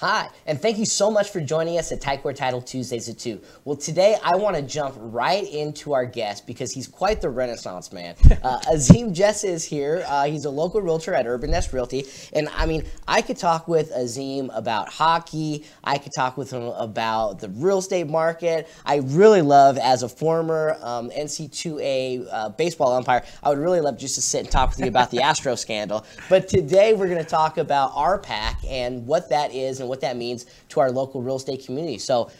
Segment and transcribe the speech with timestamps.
[0.00, 3.38] Hi, and thank you so much for joining us at Ticor Title Tuesdays at 2.
[3.66, 7.92] Well, today I want to jump right into our guest because he's quite the renaissance
[7.92, 8.14] man.
[8.42, 10.02] Uh, Azim Jess is here.
[10.06, 12.06] Uh, he's a local realtor at Urban Nest Realty.
[12.32, 16.62] And I mean, I could talk with Azim about hockey, I could talk with him
[16.62, 18.66] about the real estate market.
[18.86, 23.98] I really love, as a former um, NCAA uh, baseball umpire, I would really love
[23.98, 26.06] just to sit and talk with you about the Astro scandal.
[26.30, 30.16] But today we're going to talk about RPAC and what that is and what that
[30.16, 31.98] means to our local real estate community.
[31.98, 32.30] So,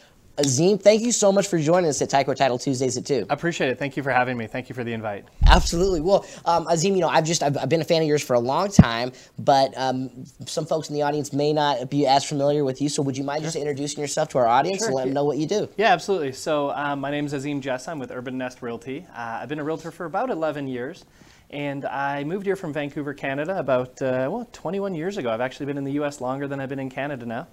[0.40, 3.26] Azim, thank you so much for joining us at Ticor Title Tuesdays at 2.
[3.28, 3.78] I appreciate it.
[3.78, 4.46] Thank you for having me.
[4.46, 5.26] Thank you for the invite.
[5.46, 6.00] Absolutely.
[6.00, 8.32] Well, um, Azim, you know, I've just I've, I've, been a fan of yours for
[8.34, 12.64] a long time, but um, some folks in the audience may not be as familiar
[12.64, 12.88] with you.
[12.88, 13.48] So, would you mind sure.
[13.48, 14.88] just introducing yourself to our audience sure.
[14.88, 15.68] and let them know what you do?
[15.76, 16.32] Yeah, absolutely.
[16.32, 17.86] So, um, my name is Azim Jess.
[17.86, 19.06] I'm with Urban Nest Realty.
[19.14, 21.04] Uh, I've been a realtor for about 11 years.
[21.50, 25.30] And I moved here from Vancouver, Canada about, uh, well, 21 years ago.
[25.30, 27.48] I've actually been in the US longer than I've been in Canada now.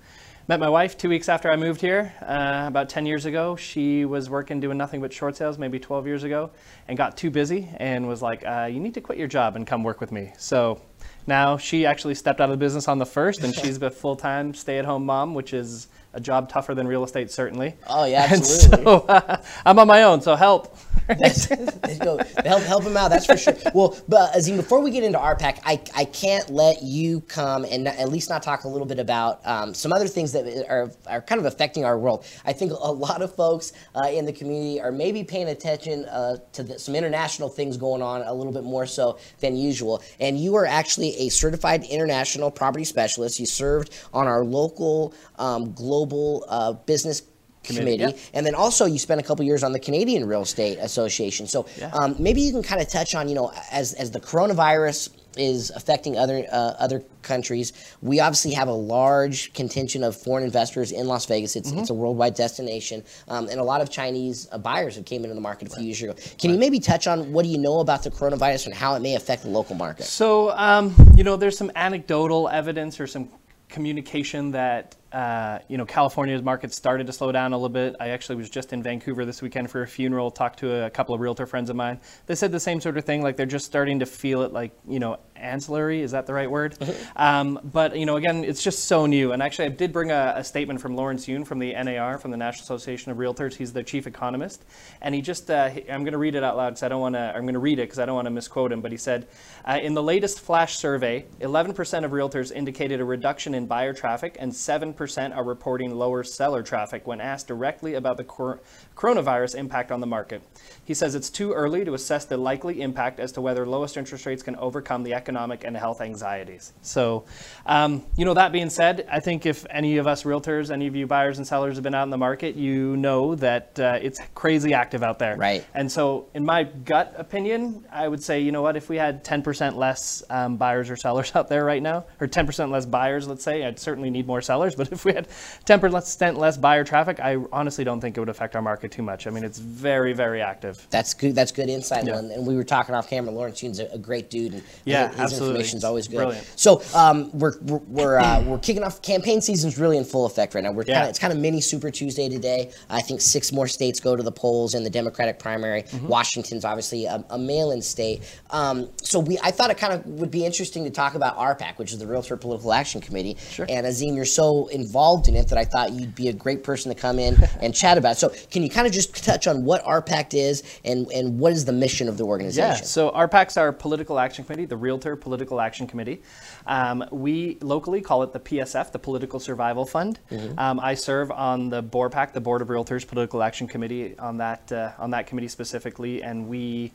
[0.50, 3.58] Met my wife two weeks after I moved here, uh, about 10 years ago.
[3.58, 6.52] She was working doing nothing but short sales maybe 12 years ago
[6.88, 9.68] and got too busy and was like, uh, you need to quit your job and
[9.68, 10.32] come work with me.
[10.38, 10.82] So
[11.28, 14.54] now she actually stepped out of the business on the first and she's a full-time
[14.54, 17.76] stay-at-home mom, which is a job tougher than real estate, certainly.
[17.86, 18.86] Oh yeah, absolutely.
[18.86, 20.74] So, uh, I'm on my own, so help.
[21.08, 23.10] Help help him out.
[23.10, 23.56] That's for sure.
[23.74, 27.88] Well, but Azim, before we get into RPAC, I I can't let you come and
[27.88, 31.22] at least not talk a little bit about um, some other things that are are
[31.22, 32.26] kind of affecting our world.
[32.46, 36.38] I think a lot of folks uh, in the community are maybe paying attention uh,
[36.54, 40.02] to the, some international things going on a little bit more so than usual.
[40.20, 43.40] And you are actually a certified international property specialist.
[43.40, 47.22] You served on our local um, global uh, business
[47.68, 48.20] committee, committee.
[48.34, 51.48] and then also you spent a couple years on the Canadian Real Estate Association.
[51.48, 51.92] So yeah.
[51.94, 55.70] um, maybe you can kind of touch on, you know, as as the coronavirus is
[55.72, 57.74] affecting other uh, other countries.
[58.02, 61.56] We obviously have a large contingent of foreign investors in Las Vegas.
[61.56, 61.80] It's, mm-hmm.
[61.80, 65.36] it's a worldwide destination, um, and a lot of Chinese uh, buyers have came into
[65.36, 65.86] the market a few right.
[65.86, 66.14] years ago.
[66.14, 66.56] Can right.
[66.56, 69.16] you maybe touch on what do you know about the coronavirus and how it may
[69.16, 70.06] affect the local market?
[70.06, 73.30] So, um, you know, there's some anecdotal evidence or some
[73.70, 77.96] communication that uh, you know, California's market started to slow down a little bit.
[78.00, 81.16] I actually was just in Vancouver this weekend for a funeral, talked to a couple
[81.16, 82.00] of realtor friends of mine.
[82.26, 84.72] They said the same sort of thing, like they're just starting to feel it like,
[84.88, 86.78] you know, ancillary, is that the right word?
[86.80, 87.18] Mm-hmm.
[87.18, 89.32] um, but, you know, again, it's just so new.
[89.32, 92.32] And actually, I did bring a, a, statement from Lawrence Yun from the NAR, from
[92.32, 93.54] the National Association of Realtors.
[93.54, 94.66] He's the chief economist.
[95.02, 97.16] And he just, uh, I'm going to read it out loud because I don't want
[97.16, 98.82] to, I'm going to read it because I don't want to misquote him.
[98.82, 99.28] But he said,
[99.64, 104.38] uh, in the latest flash survey, 11% of realtors indicated a reduction in buyer traffic
[104.40, 104.97] and 7%
[105.34, 108.60] are reporting reporting lower seller traffic when asked directly about the cor-
[108.96, 110.42] coronavirus impact on the market.
[110.86, 114.26] He says it's too early to assess the likely impact as to whether lowest interest
[114.26, 116.74] rates can overcome the economic and health anxieties.
[116.82, 117.26] So,
[117.66, 120.96] um, you know, that being said, I think if any of us realtors, any of
[120.96, 124.20] you buyers and sellers have been out in the market, you know that uh, it's
[124.34, 125.36] crazy active out there.
[125.36, 125.66] Right.
[125.74, 129.24] And so, in my gut opinion, I would say, you know what, if we had
[129.24, 133.44] 10% less um, buyers or sellers out there right now, or 10% less buyers, let's
[133.44, 134.76] say, I'd certainly need more sellers.
[134.76, 135.28] But if we had
[135.66, 139.28] 10% less buyer traffic, I honestly don't think it would affect our market too much.
[139.28, 140.86] I mean, it's very, very active.
[140.90, 141.36] That's good.
[141.36, 142.06] That's good insight.
[142.06, 142.18] Yeah.
[142.18, 143.32] And, we were talking off camera.
[143.32, 145.48] Lawrence Yun's a, a great dude, and yeah, his absolutely.
[145.50, 146.18] information is always good.
[146.18, 146.54] Brilliant.
[146.56, 149.02] So um, we're we're we're, uh, we're kicking off.
[149.02, 150.72] Campaign season's really in full effect right now.
[150.72, 150.96] We're yeah.
[150.96, 152.72] kind of it's kind of mini Super Tuesday today.
[152.90, 155.84] I think six more states go to the polls in the Democratic primary.
[155.84, 156.08] Mm-hmm.
[156.08, 158.22] Washington's obviously a, a mail-in state.
[158.52, 161.78] Um, so we I thought it kind of would be interesting to talk about RPAC,
[161.78, 163.38] which is the Realtor Political Action Committee.
[163.50, 163.66] Sure.
[163.68, 166.94] And Azim, you're so involved in it that I thought you'd be a great person
[166.94, 168.18] to come in and chat about.
[168.18, 171.66] So can you kind of just touch on what RPAC is and, and what is
[171.66, 172.70] the mission of the organization?
[172.70, 176.22] Yeah, so RPAC's our political action committee, the Realtor Political Action Committee.
[176.66, 180.20] Um, we locally call it the PSF, the Political Survival Fund.
[180.32, 180.60] Mm-hmm.
[180.60, 184.72] Um, I serve on the BORPAC, the Board of Realtors Political Action Committee, on that
[184.72, 186.94] uh, on that committee specifically, and we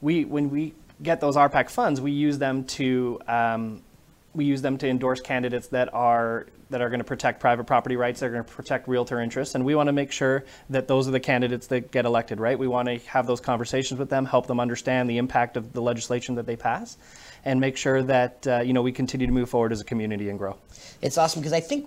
[0.00, 3.82] we when we get those RPAC funds, we use them to um,
[4.34, 7.94] we use them to endorse candidates that are that are going to protect private property
[7.94, 11.06] rights, they're going to protect realtor interests, and we want to make sure that those
[11.06, 12.58] are the candidates that get elected, right?
[12.58, 15.80] We want to have those conversations with them, help them understand the impact of the
[15.80, 16.96] legislation that they pass,
[17.44, 20.28] and make sure that uh, you know we continue to move forward as a community
[20.30, 20.56] and grow.
[21.00, 21.86] It's awesome because I think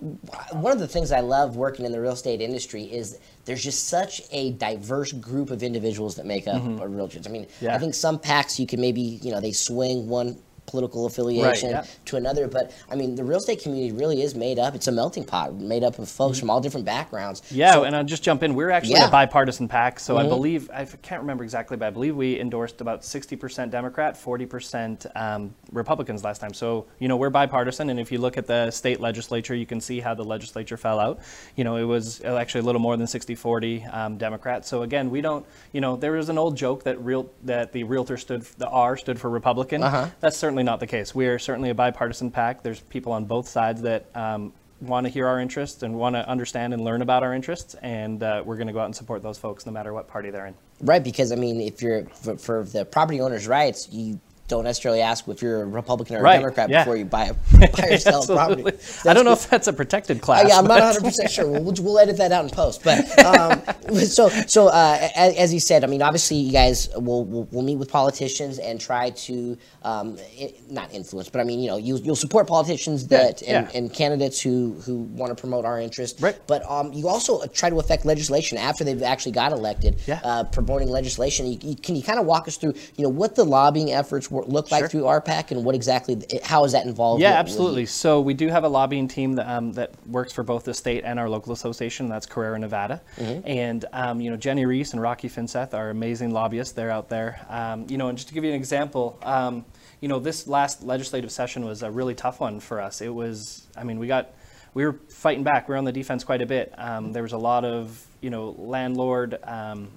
[0.52, 3.88] one of the things I love working in the real estate industry is there's just
[3.88, 6.82] such a diverse group of individuals that make up mm-hmm.
[6.82, 7.28] a realtors.
[7.28, 7.76] I mean, yeah.
[7.76, 10.38] I think some PACs you can maybe you know they swing one
[10.68, 11.86] political affiliation yeah.
[12.06, 12.48] to another.
[12.48, 14.76] But I mean, the real estate community really is made up.
[14.76, 17.42] It's a melting pot made up of folks from all different backgrounds.
[17.50, 18.54] Yeah, So- and I'll just jump in.
[18.54, 19.06] We're actually Yeah.
[19.06, 19.08] Mm-hmm.
[19.08, 22.82] a bipartisan PAC, so I believe I can't remember exactly, but I believe we endorsed
[22.82, 26.54] about 60% Democrat, 40% um, Republicans last time.
[26.54, 29.80] So you know we're bipartisan, and if you look at the state legislature, you can
[29.80, 31.20] see how the legislature fell out.
[31.56, 34.66] You know it was actually a little more than 60-40 um, Democrat.
[34.66, 35.46] So again, we don't.
[35.72, 38.98] You know there was an old joke that real that the realtor stood the R
[38.98, 39.84] stood for Republican.
[39.84, 40.10] Uh-huh.
[40.20, 41.14] That's certainly not the case.
[41.16, 42.64] We are certainly a bipartisan PAC.
[42.64, 44.06] There's people on both sides that.
[44.16, 47.76] Um, want to hear our interests and want to understand and learn about our interests,
[47.82, 50.30] and uh, we're going to go out and support those folks no matter what party
[50.30, 50.56] they're in.
[50.82, 55.02] Right, because I mean, if you're for, for the property owner's rights, you don't necessarily
[55.02, 56.84] ask if you're a Republican or a Right, Democrat yeah.
[56.84, 58.64] before you buy, a, buy or sell a property.
[58.66, 59.10] Absolutely.
[59.10, 60.48] I don't know if that's a protected Uh, class.
[60.48, 61.48] yeah, I'm not 100 percent sure.
[61.48, 62.84] We'll, we'll edit that out in post.
[62.84, 63.62] But um,
[64.06, 67.62] so so uh, as, as you said, I mean, obviously, you guys will will will
[67.64, 71.78] meet with politicians and try to um, i not influence, but I mean, you know,
[71.78, 73.78] you you'll support politicians that and, yeah.
[73.78, 76.22] and candidates who who want to promote our interest.
[76.22, 76.38] Right.
[76.48, 80.02] But um, you also try to affect legislation after they've actually got elected.
[80.08, 80.22] Yeah.
[80.24, 81.48] Uh, promoting legislation.
[81.48, 84.30] You, you, can you kind of walk us through, you know, what the lobbying efforts
[84.30, 84.90] were, look like Sure.
[84.90, 87.22] through RPAC and what exactly how is that involved?
[87.22, 87.86] Yeah, with- absolutely.
[87.86, 91.04] So we do have a lobbying team that, um, that works for both the state
[91.06, 92.10] and our local association.
[92.10, 93.02] That's Carrara, Nevada.
[93.18, 93.48] Mm-hmm.
[93.48, 96.74] And um, you know, Jenny Reese and Rocky Finseth are amazing lobbyists.
[96.74, 97.40] They're out there.
[97.50, 99.66] Um, you know, and just to give you an example, um,
[100.02, 103.02] you know, this last legislative session was a really tough one for us.
[103.02, 104.30] It was, I mean, we got,
[104.74, 105.68] we were fighting back.
[105.68, 106.72] We were on the defense quite a bit.
[106.78, 109.40] Um, there was a lot of, you know, landlord.
[109.44, 109.88] Um,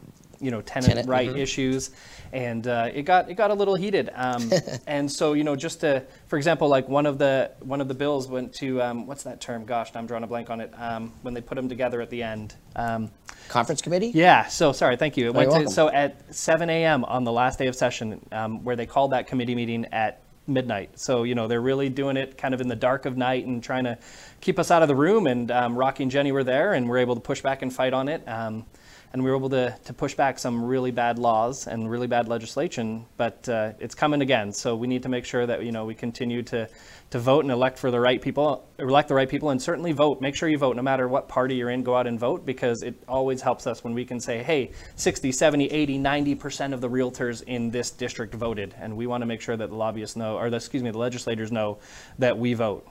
[0.41, 1.39] you know, tenant, Tenant, right mhm.
[1.39, 1.91] issues,
[2.33, 4.11] and uh, it got it got a little heated.
[4.15, 4.51] Um,
[4.87, 7.95] and so, you know, just to, for example, like one of the one of the
[7.95, 9.65] bills went to um, what's that term?
[9.65, 10.73] Gosh, I'm drawing a blank on it.
[10.77, 12.55] Um, when they put them together at the end.
[12.75, 13.11] Um,
[13.49, 14.13] Conference committee.
[14.15, 14.47] yeah.
[14.47, 14.97] So sorry.
[14.97, 15.25] Thank you.
[15.29, 17.05] It you're went to, so at 7 a.m.
[17.05, 20.99] on the last day of session, um, where they called that committee meeting at midnight.
[20.99, 23.63] So you know they're really doing it kind of in the dark of night and
[23.63, 23.99] trying to
[24.41, 25.27] keep us out of the room.
[25.27, 27.73] And um, Rocky and Jenny were there, and we are able to push back and
[27.73, 28.27] fight on it.
[28.29, 28.67] Um,
[29.13, 32.29] and we were able to, to push back some really bad laws and really bad
[32.29, 34.53] legislation, but uh, it's coming again.
[34.53, 36.69] So we need to make sure that you know we continue to,
[37.11, 40.21] to vote and elect for the right people, elect the right people, and certainly vote.
[40.21, 41.83] Make sure you vote, no matter what party you're in.
[41.83, 45.33] Go out and vote because it always helps us when we can say, hey, 60,
[45.33, 49.27] 70, 80, 90 percent of the realtors in this district voted, and we want to
[49.27, 51.79] make sure that the lobbyists know, or the, excuse me, the legislators know
[52.19, 52.87] that we vote.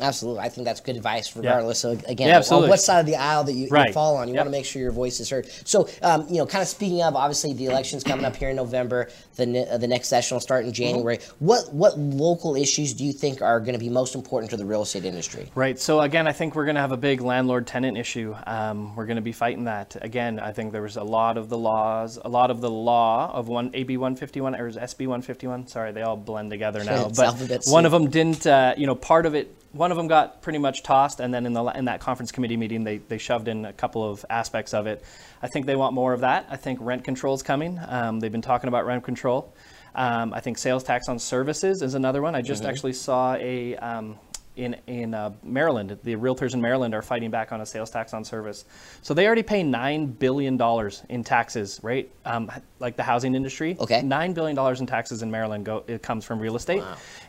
[0.00, 1.78] Absolutely, I think that's good advice, regardless.
[1.78, 4.34] So again, Yeah, on what side of the aisle that you, you fall on, you
[4.34, 4.40] Yep.
[4.40, 5.48] want to make sure your voice is heard.
[5.64, 8.56] So, um, you know, kind of speaking of, obviously, the election's coming up here in
[8.56, 9.08] November.
[9.36, 10.82] The ne- uh, the next session will start in Mm-hmm.
[10.82, 11.18] January.
[11.38, 14.64] What what local issues do you think are going to be most important to the
[14.66, 15.50] real estate industry?
[15.54, 15.78] Right.
[15.78, 18.34] So again, I think we're going to have a big landlord-tenant issue.
[18.46, 19.96] Um, we're going to be fighting that.
[20.02, 23.30] Again, I think there was a lot of the laws, a lot of the law
[23.32, 25.66] of one AB 151 or SB 151.
[25.68, 27.08] Sorry, they all blend together now.
[27.16, 28.44] But one of them didn't.
[28.46, 29.54] Uh, you know, part of it.
[29.74, 32.56] One of them got pretty much tossed, and then in the in that conference committee
[32.56, 35.02] meeting, they they shoved in a couple of aspects of it.
[35.42, 36.46] I think they want more of that.
[36.48, 37.80] I think rent control is coming.
[37.88, 39.52] Um, they've been talking about rent control.
[39.96, 42.34] Um, I think sales tax on services is another one.
[42.36, 42.70] I just Mm-hmm.
[42.70, 44.16] actually saw a um,
[44.56, 45.98] in in uh, Maryland.
[46.04, 48.64] The realtors in Maryland are fighting back on a sales tax on service.
[49.02, 52.10] So they already pay nine billion dollars in taxes, right?
[52.24, 53.76] Um, like the housing industry.
[53.80, 54.02] Okay.
[54.02, 55.82] Nine billion dollars in taxes in Maryland go.
[55.86, 56.82] It comes from real estate,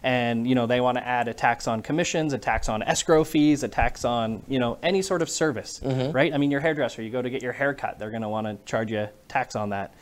[0.03, 3.23] and you know they want to add a tax on commissions, a tax on escrow
[3.23, 6.33] fees, a tax on you know any sort of service, right?
[6.33, 8.47] I mean, your hairdresser, you go to get your hair cut, they're going to want
[8.47, 9.93] to charge you a tax on that,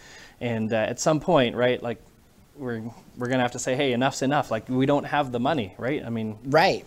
[0.41, 2.01] and uh, at some point, right, like.
[2.55, 2.83] We're,
[3.17, 4.51] we're gonna have to say, hey, enough's enough.
[4.51, 6.05] Like we don't have the money, right?
[6.05, 6.85] I mean, Right.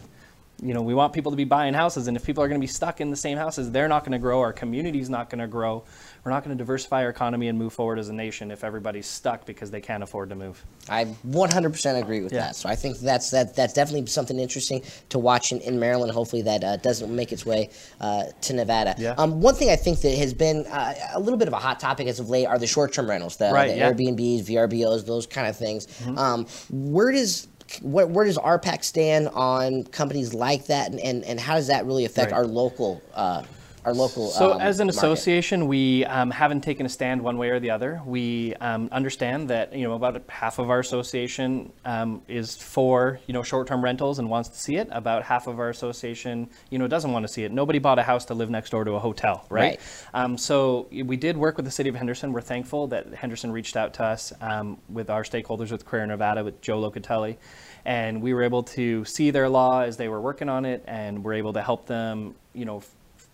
[0.63, 2.65] You know, we want people to be buying houses, and if people are going to
[2.65, 4.41] be stuck in the same houses, they're not going to grow.
[4.41, 5.85] Our community's not going to grow.
[6.25, 9.07] We're not going to diversify our economy and move forward as a nation if everybody's
[9.07, 10.65] stuck because they can't afford to move.
[10.89, 12.41] I 100% agree with Yeah.
[12.41, 12.57] that.
[12.57, 16.11] So I think that's that that's definitely something interesting to watch in, in Maryland.
[16.13, 17.71] Hopefully that uh, doesn't make its way
[18.01, 18.95] uh, to Nevada.
[18.99, 19.15] Yeah.
[19.19, 21.79] Um, one thing I think that has been uh, a little bit of a hot
[21.79, 23.93] topic as of late are the short-term rentals, the, Right, the yeah.
[23.93, 24.17] Mm-hmm.
[24.17, 25.87] Airbnbs, VRBOs, those kind of things.
[26.17, 27.47] Um, where does
[27.83, 31.87] where, where does RPAC stand on companies like that, and, and, and how does that
[31.87, 32.39] really affect Right.
[32.39, 33.43] our local uh,
[33.87, 34.29] our local?
[34.29, 34.99] So, um, as an market?
[34.99, 38.03] association, we um, haven't taken a stand one way or the other.
[38.05, 43.33] We um, understand that you know about half of our association um, is for you
[43.33, 44.89] know short-term rentals and wants to see it.
[44.91, 47.53] About half of our association, you know, doesn't want to see it.
[47.53, 49.67] Nobody bought a house to live next door to a hotel, right?
[49.67, 49.81] Right.
[50.15, 52.33] Um, so we did work with the city of Henderson.
[52.33, 56.43] We're thankful that Henderson reached out to us um, with our stakeholders with Carrara Nevada,
[56.43, 57.37] with Joe Locatelli,
[57.85, 61.23] and we were able to see their law as they were working on it, and
[61.23, 62.83] we're able to help them, you know,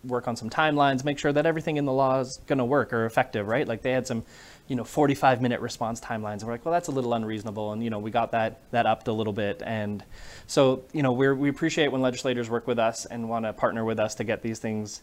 [0.05, 2.93] work on some timelines, make sure that everything in the law is going to work
[2.93, 3.67] or effective, right?
[3.67, 4.25] Like they had some
[4.69, 7.83] you know 45 minute response timelines and we're like well that's a little unreasonable and
[7.83, 10.05] you know we got that that upped a little bit and
[10.47, 13.85] so you know we we appreciate when legislators work with us and want to partner
[13.85, 15.03] with us to get these things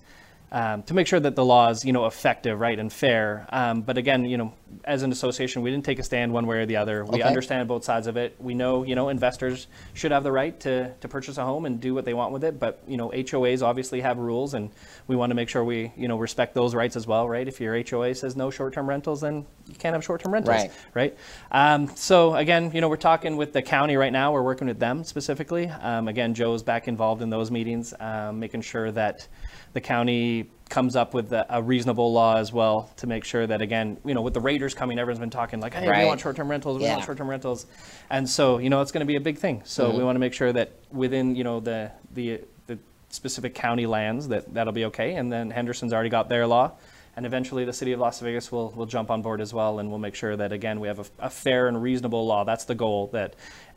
[0.52, 3.46] um, to make sure that the law is, you know, effective, right, and fair.
[3.50, 4.54] Um, but again, you know,
[4.84, 7.04] as an association, we didn't take a stand one way or the other.
[7.06, 7.24] We Okay.
[7.24, 8.36] understand both sides of it.
[8.40, 11.80] We know, you know, investors should have the right to, to purchase a home and
[11.80, 12.60] do what they want with it.
[12.60, 14.70] But you know, HOAs obviously have rules, and
[15.08, 17.48] we want to make sure we, you know, respect those rights as well, right?
[17.48, 20.72] If your HOA says no short-term rentals, then you can't have short-term rentals, Right.
[20.94, 21.18] right?
[21.52, 24.32] Um, so again, you know, we're talking with the county right now.
[24.34, 25.70] We're working with them specifically.
[25.70, 29.28] Um, again, Joe's back involved in those meetings, um, making sure that
[29.74, 30.39] the county
[30.70, 34.14] comes up with a, a reasonable law as well to make sure that again, you
[34.14, 36.00] know, with the Raiders coming, everyone's been talking like, hey, Right.
[36.04, 36.94] we want short-term rentals, we Yeah.
[36.94, 37.66] want short-term rentals,
[38.10, 39.62] and so you know, it's going to be a big thing.
[39.66, 39.98] So Mm-hmm.
[39.98, 42.78] we want to make sure that within you know the the the
[43.10, 46.72] specific county lands that that'll be okay, and then Henderson's already got their law.
[47.16, 49.90] And eventually, the city of Las Vegas will, will jump on board as well, and
[49.90, 52.44] we'll make sure that again we have a, a fair and reasonable law.
[52.46, 53.10] That's the goal.
[53.12, 53.34] That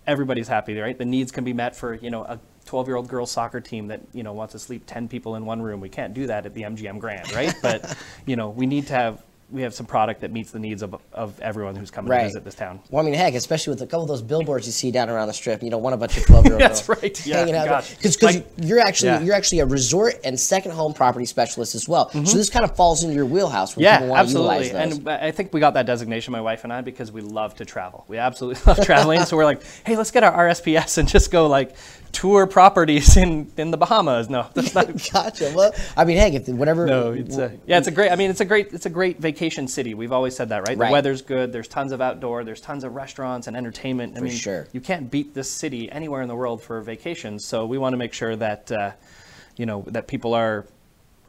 [0.07, 0.97] everybody's happy, right?
[0.97, 3.89] The needs can be met for you know a 12 year old girls soccer team
[3.89, 5.81] that you know wants to sleep 10 people in one room.
[5.81, 7.55] We can't do that at the MGM Grand, right?
[7.63, 10.83] but you know we need to have we have some product that meets the needs
[10.83, 12.81] of, of everyone who's coming to visit this town.
[12.91, 15.29] Well, I mean, heck, especially with a couple of those billboards you see down around
[15.29, 17.89] the strip, you don't want a bunch of twelve-year-old That's girls right, yeah, hanging out.
[17.97, 19.21] Because Like- you're actually Yeah.
[19.21, 22.11] you're actually a resort and second home property specialist as well.
[22.11, 23.81] So this kind of falls into your wheelhouse Mm-hmm.
[23.83, 24.67] Yeah, absolutely.
[24.69, 24.99] utilize.
[24.99, 27.65] And I think we got that designation, my wife and I, because we love to
[27.65, 28.05] travel.
[28.09, 29.25] We absolutely love traveling.
[29.25, 31.75] So we're like, hey, let's get our RSPS and just go like
[32.13, 34.29] tour properties in, in the Bahamas.
[34.29, 34.89] No, that's not.
[35.13, 35.53] gotcha.
[35.55, 36.87] Well, I mean, heck, if whatever.
[36.87, 38.11] No, it's a, yeah, it's a great.
[38.13, 39.95] I mean, it's a great, it's a great vacation city.
[39.95, 40.77] We've always said that, right?
[40.77, 40.89] Right.
[40.89, 41.53] The weather's good.
[41.53, 42.45] There's tons of outdoor.
[42.45, 44.15] There's tons of restaurants and entertainment.
[44.15, 44.69] I For mean, sure.
[44.73, 47.45] you can't beat this city anywhere in the world for vacations.
[47.47, 48.93] So we want to make sure that, uh,
[49.57, 50.67] you know, that people are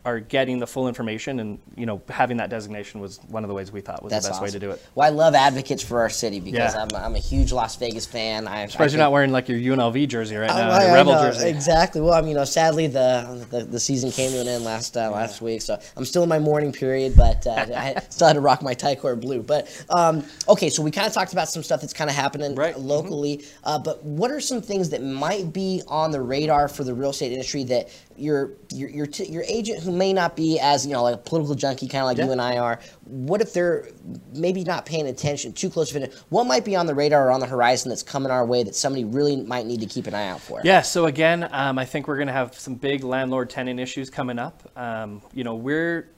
[0.06, 3.54] are getting the full information, and you know, having that designation was one of the
[3.54, 4.44] ways we thought was That's the best awesome.
[4.46, 4.86] way to do it.
[4.96, 6.82] Well, I love advocates for our city because Yeah.
[6.82, 8.48] I'm, I'm a huge Las Vegas fan.
[8.48, 11.14] I, Surprised you're not wearing like your UNLV jersey right now, I- your I Rebel
[11.14, 11.48] jersey.
[11.48, 12.02] Exactly.
[12.02, 14.98] Well, I mean, you know, sadly the, the the season came to an end last
[14.98, 18.34] uh, last week, so I'm still in my mourning period, but uh, I still had
[18.34, 19.42] to rock my Ticor blue.
[19.42, 22.56] But um, okay, so we kind of talked about some stuff that's kind of happening
[22.56, 22.76] Right.
[22.76, 22.86] Mm-hmm.
[22.88, 26.94] locally, uh, but what are some things that might be on the radar for the
[26.94, 30.86] real estate industry that your your your, t- your agent who may not be as
[30.86, 32.26] you know like a political junkie kind of like Yeah.
[32.26, 33.88] you and I are, what if they're
[34.34, 36.14] maybe not paying attention too close to it?
[36.30, 38.76] What might be on the radar or on the horizon that's coming our way that
[38.76, 40.62] somebody really might need to keep an eye out for?
[40.64, 44.10] Yeah, so again, um, I think we're going to have some big landlord tenant issues
[44.10, 44.70] coming up.
[44.78, 46.10] Um, you know, we're,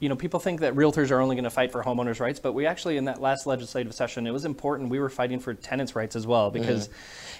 [0.00, 2.52] you know, people think that realtors are only going to fight for homeowners' rights, but
[2.52, 4.88] we actually, in that last legislative session, it was important.
[4.88, 6.88] We were fighting for tenants' rights as well because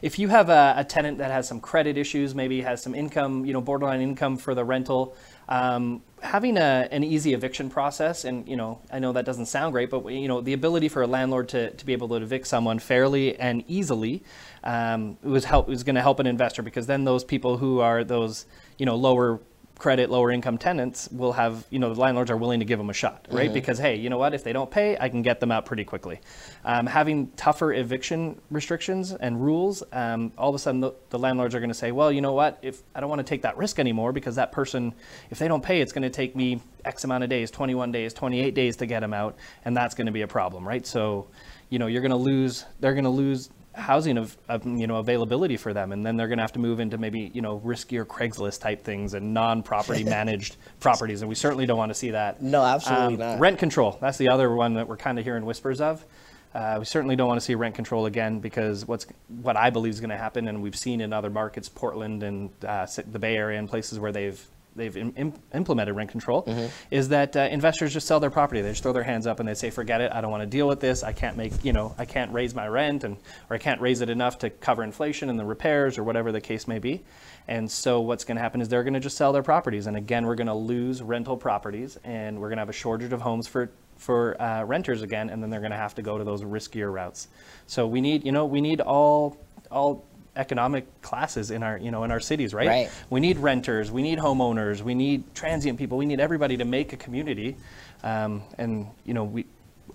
[0.03, 3.47] if you have a, a tenant that has some credit issues, maybe has some income,
[3.47, 5.17] you know, borderline income for the rental,
[5.49, 9.73] um, having a, an easy eviction process, and you know, I know that doesn't sound
[9.73, 12.47] great, but you know, the ability for a landlord to, to be able to evict
[12.47, 14.23] someone fairly and easily
[14.63, 18.05] um, was help was going to help an investor because then those people who are
[18.05, 18.47] those
[18.79, 19.41] you know lower
[19.81, 22.91] credit, lower income tenants will have, you know, the landlords are willing to give them
[22.91, 23.51] a shot, right?
[23.53, 24.35] Because, hey, you know what?
[24.35, 26.21] If they don't pay, I can get them out pretty quickly.
[26.67, 31.55] Um, having tougher eviction restrictions and rules, um, all of a sudden the, the landlords
[31.55, 32.59] are going to say, well, you know what?
[32.61, 34.93] If I don't want to take that risk anymore because that person,
[35.31, 38.13] if they don't pay, it's going to take me X amount of days, 21 days,
[38.13, 40.87] 28 days to get them out, and that's going to be a problem, right?
[40.87, 41.27] So,
[41.71, 44.97] you know, you're going to lose, they're going to lose housing of, of you know
[44.97, 47.61] availability for them and then they're going to have to move into maybe you know
[47.61, 52.11] riskier craigslist type things and non-property managed properties and we certainly don't want to see
[52.11, 53.39] that No, absolutely not.
[53.39, 56.05] rent control that's the other one that we're kind of hearing whispers of
[56.53, 59.93] uh, we certainly don't want to see rent control again because what's what i believe
[59.93, 63.37] is going to happen and we've seen in other markets portland and uh, the bay
[63.37, 64.45] area and places where they've
[64.77, 66.67] they've im- im- implemented rent control Mm-hmm.
[66.91, 68.61] is that uh, investors just sell their property.
[68.61, 70.13] They just throw their hands up and they say, "Forget it.
[70.15, 71.03] I don't want to deal with this.
[71.03, 73.17] I can't make you know I can't raise my rent and
[73.49, 76.41] or I can't raise it enough to cover inflation and the repairs or whatever the
[76.41, 77.03] case may be."
[77.49, 79.97] And so what's going to happen is they're going to just sell their properties, and
[79.97, 83.21] again we're going to lose rental properties, and we're going to have a shortage of
[83.21, 86.25] homes for for uh, renters again, and then they're going to have to go to
[86.25, 87.29] those riskier routes.
[87.67, 89.37] So we need you know we need all
[89.71, 90.05] all
[90.37, 92.91] economic classes in our you know in our cities right Right.
[93.11, 96.93] we need renters, we need homeowners, we need transient people, we need everybody to make
[96.93, 97.57] a community.
[98.03, 99.47] Um, and you know, we,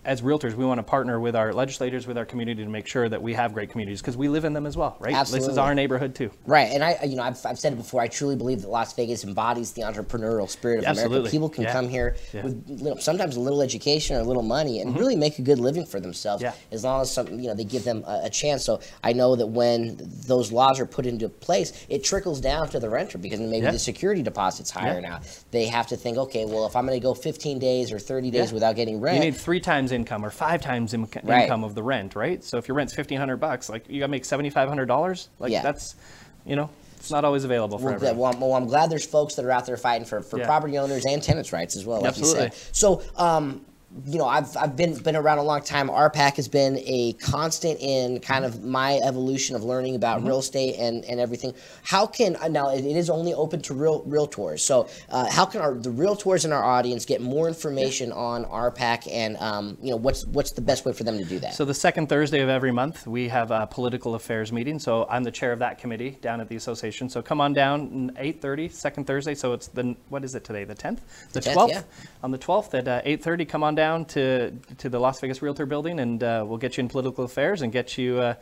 [0.05, 3.09] as realtors, we want to partner with our legislators, with our community to make sure
[3.09, 5.13] that we have great communities because we live in them as well, right?
[5.13, 5.47] Absolutely.
[5.47, 6.31] This is our neighborhood too.
[6.45, 8.01] Right, and I, you know, I've, I've said it before.
[8.01, 11.01] I truly believe that Las Vegas embodies the entrepreneurial spirit of America.
[11.01, 11.31] Absolutely.
[11.31, 11.73] People can Yeah.
[11.73, 12.43] come here Yeah.
[12.43, 14.99] with little, sometimes a little education or a little money and mm-hmm.
[14.99, 16.43] really make a good living for themselves.
[16.43, 16.53] Yeah.
[16.71, 18.63] As long as some, you know, they give them a, a chance.
[18.63, 19.97] So I know that when
[20.27, 23.79] those laws are put into place, it trickles down to the renter because maybe the
[23.79, 25.21] security deposit's higher now.
[25.51, 28.31] They have to think, okay, well, if I'm going to go 15 days or 30
[28.31, 31.43] days without getting rent, You need three times income or five times in- Right.
[31.43, 32.43] income of the rent, right?
[32.43, 34.85] So if your rent's fifteen hundred bucks, like you got to make seventy five hundred
[34.85, 35.29] dollars.
[35.39, 35.63] Like Yeah.
[35.63, 35.95] that's,
[36.45, 38.17] you know, it's not always available for Well, everyone.
[38.17, 40.45] well, I'm, well, I'm glad there's folks that are out there fighting for, for Yeah.
[40.45, 42.49] property owners and tenants' rights as well, like you Absolutely.
[42.51, 42.75] said.
[42.75, 43.65] So, um,
[44.05, 45.87] you know, I've, I've been been around a long time.
[45.89, 50.27] RPAC has been a constant in kind of my evolution of learning about Mm-hmm.
[50.27, 51.53] real estate and, and everything.
[51.83, 54.61] How can uh, now it is only open to real realtors.
[54.61, 59.07] So, uh, how can our the realtors in our audience get more information on RPAC
[59.11, 61.53] and um, you know what's what's the best way for them to do that?
[61.53, 64.79] So the second Thursday of every month, we have a political affairs meeting.
[64.79, 67.09] So I'm the chair of that committee down at the association.
[67.09, 69.35] So come on down 8:30, second Thursday.
[69.35, 70.63] So it's the what is it today?
[70.63, 70.99] The 10th,
[71.33, 71.69] the, 10th, 12th.
[71.69, 71.81] yeah.
[72.23, 75.65] On the 12th at uh, 8:30, come on down to to the Las Vegas Realtor
[75.65, 78.19] Building, and uh, we'll get you in political affairs and get you.
[78.19, 78.35] Uh,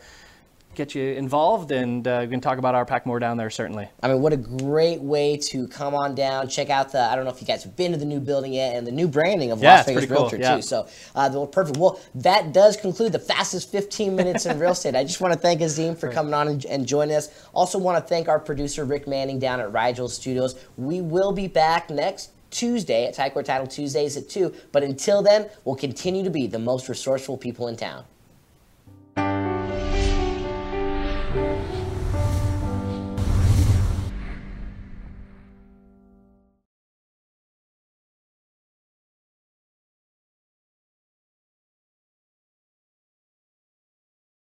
[0.74, 3.48] Get you involved, and uh, we can talk about RPAC more down there.
[3.48, 3.88] Certainly.
[4.02, 7.00] I mean, what a great way to come on down, check out the.
[7.00, 8.90] I don't know if you guys have been to the new building yet, and the
[8.90, 10.56] new branding of Yeah, Las Vegas pretty cool, Realtor yeah.
[10.56, 10.62] too.
[10.62, 11.78] So, uh, perfect.
[11.78, 14.96] Well, that does conclude the fastest 15 minutes in real estate.
[14.96, 17.28] I just want to thank Azim for coming on and, and joining us.
[17.52, 20.56] Also, want to thank our producer Rick Manning down at Rigel Studios.
[20.76, 22.30] We will be back next.
[22.54, 24.54] Tuesday at Ticor Title Tuesdays at 2.
[24.72, 28.04] But until then, we'll continue to be the most resourceful people in town.